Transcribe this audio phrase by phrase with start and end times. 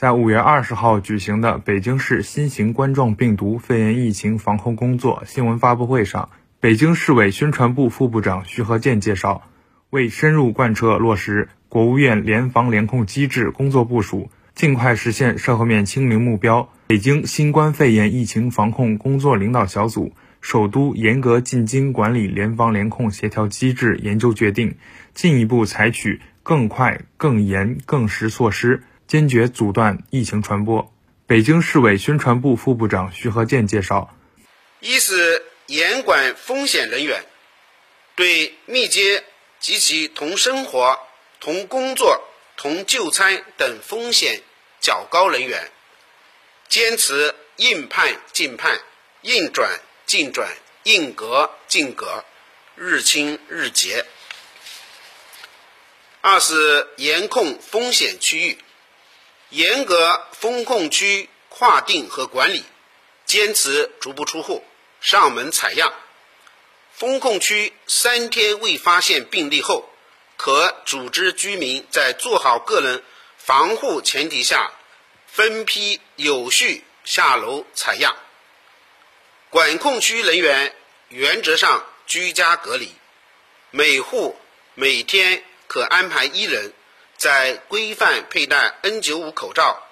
[0.00, 9.42] 在五月二十号举行的北京市新型冠状病毒肺炎疫情防控工作新闻发布会上，北京市委宣传部副部长徐和建介绍，
[9.90, 24.76] 为深入贯彻落实国务院联防联控机制工作部署，尽快实现社会面清零目标，北京新冠肺炎疫情防控工作领导小组首都严格进京管理联防联控协调机制研究决定，
[25.12, 28.82] 进一步采取更快、更严、更实措施。
[29.10, 30.94] 坚决阻断疫情传播。
[31.26, 34.16] 北京市委宣传部副部长徐和建介绍：
[34.78, 37.24] 一是严管风险人员，
[38.14, 39.24] 对密接
[39.58, 40.96] 及其同生活、
[41.40, 42.22] 同工作、
[42.56, 44.42] 同就餐等风险
[44.80, 45.72] 较高人员，
[46.68, 48.78] 坚持应判尽判、
[49.22, 50.48] 应转尽转、
[50.84, 52.24] 应隔尽隔，
[52.76, 54.04] 日清日结；
[56.20, 58.58] 二是严控风险区域。
[59.50, 62.64] 严格风控区划定和管理，
[63.26, 64.64] 坚持足不出户、
[65.00, 65.92] 上门采样。
[66.94, 69.88] 风控区三天未发现病例后，
[70.36, 73.02] 可组织居民在做好个人
[73.38, 74.70] 防护前提下，
[75.26, 78.16] 分批有序下楼采样。
[79.48, 80.72] 管控区人员
[81.08, 82.94] 原则上居家隔离，
[83.70, 84.38] 每户
[84.74, 86.72] 每天可安排一人。
[87.20, 89.86] 在规范佩戴 N95 口罩、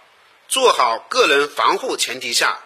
[0.48, 2.58] 做好个人防护前提下，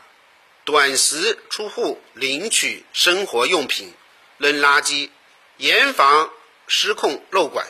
[0.62, 3.92] 短时出户领取生活用品、
[4.38, 5.10] 扔垃圾，
[5.56, 6.30] 严防
[6.68, 7.66] 失控漏管。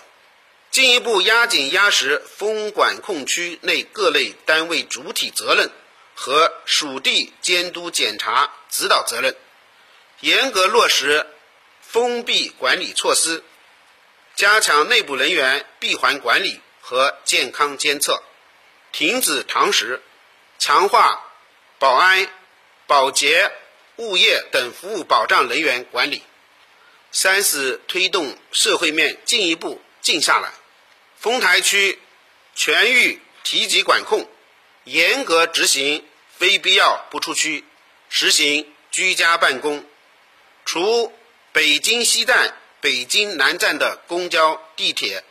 [0.70, 5.70] 进一步压紧压实风管控区内各类单位主体责任
[6.14, 9.34] 和属地监督检查指导责任，
[10.20, 11.26] 严格落实
[11.80, 13.42] 封闭管理措施，
[14.36, 16.60] 加强内部人员闭环管理。
[16.82, 18.22] 和健康监测，
[18.90, 20.02] 停止堂食，
[20.58, 21.24] 强化
[21.78, 22.28] 保安、
[22.88, 23.52] 保洁、
[23.96, 26.22] 物业等服务保障人员管理。
[27.12, 30.52] 三是推动社会面进一步静下来。
[31.16, 32.00] 丰台区
[32.56, 34.28] 全域提级管控，
[34.82, 36.04] 严格执行
[36.36, 37.64] 非必要不出区，
[38.08, 39.84] 实行居家办公。
[40.64, 41.12] 除
[41.52, 45.22] 北京西站、北京南站的公交、地铁。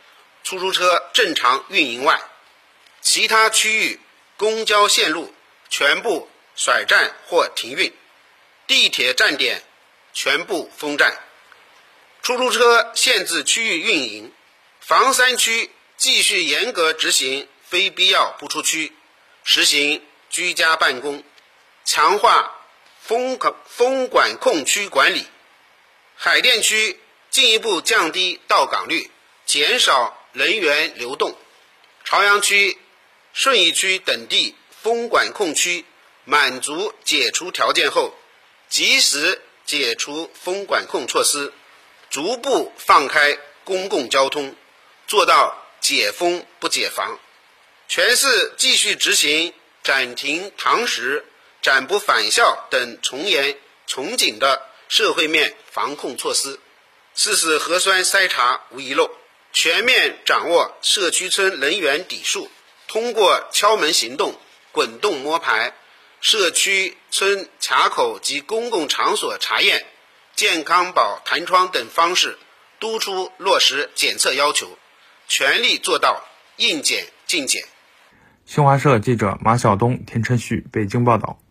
[0.44, 2.20] 出租车正常运营外，
[3.00, 4.00] 其他区域
[4.36, 5.32] 公交线路
[5.70, 7.92] 全部甩站或停运，
[8.66, 9.62] 地铁站点
[10.12, 11.16] 全部封站，
[12.22, 14.32] 出租车限制区域运营。
[14.80, 18.92] 房山区继续严格执行非必要不出区，
[19.44, 21.22] 实行居家办公，
[21.84, 22.52] 强化
[23.00, 25.24] 风控风管控区管理。
[26.16, 29.10] 海淀区进一步降低到岗率，
[29.46, 30.18] 减少。
[30.32, 31.36] 人员流动，
[32.04, 32.78] 朝阳区、
[33.34, 35.84] 顺义区等地封管控区
[36.24, 38.14] 满足解除条件后，
[38.70, 41.52] 及时解除封管控措施，
[42.08, 44.56] 逐步放开公共交通，
[45.06, 47.18] 做到解封不解防。
[47.86, 51.26] 全市继续执行暂停堂食、
[51.60, 56.58] 暂不返校等从严从紧的社会面防控措施。
[57.14, 59.10] 四是核酸筛查无遗漏。
[59.52, 62.50] 全面掌握社区村人员底数，
[62.88, 64.34] 通过敲门行动、
[64.72, 65.74] 滚动摸排、
[66.22, 69.84] 社区村卡口及公共场所查验、
[70.34, 72.38] 健康宝弹窗等方式，
[72.80, 74.78] 督促落实检测要求，
[75.28, 76.24] 全力做到
[76.56, 77.62] 应检尽检。
[78.46, 81.41] 新华社记者马晓东、田晨旭北京报道。